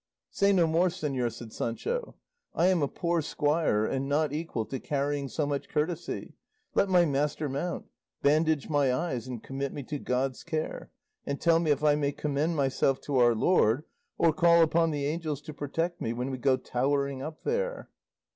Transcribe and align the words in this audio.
"Say 0.31 0.51
no 0.51 0.65
more, 0.65 0.87
señor," 0.87 1.31
said 1.31 1.53
Sancho; 1.53 2.15
"I 2.55 2.69
am 2.69 2.81
a 2.81 2.87
poor 2.87 3.21
squire 3.21 3.85
and 3.85 4.09
not 4.09 4.33
equal 4.33 4.65
to 4.65 4.79
carrying 4.79 5.29
so 5.29 5.45
much 5.45 5.69
courtesy; 5.69 6.33
let 6.73 6.89
my 6.89 7.05
master 7.05 7.47
mount; 7.47 7.85
bandage 8.23 8.67
my 8.67 8.91
eyes 8.91 9.27
and 9.27 9.43
commit 9.43 9.73
me 9.73 9.83
to 9.83 9.99
God's 9.99 10.43
care, 10.43 10.89
and 11.27 11.39
tell 11.39 11.59
me 11.59 11.69
if 11.69 11.83
I 11.83 11.93
may 11.93 12.13
commend 12.13 12.55
myself 12.55 12.99
to 13.01 13.17
our 13.19 13.35
Lord 13.35 13.83
or 14.17 14.33
call 14.33 14.63
upon 14.63 14.89
the 14.89 15.05
angels 15.05 15.39
to 15.43 15.53
protect 15.53 16.01
me 16.01 16.13
when 16.13 16.31
we 16.31 16.39
go 16.39 16.57
towering 16.57 17.21
up 17.21 17.43
there." 17.43 17.91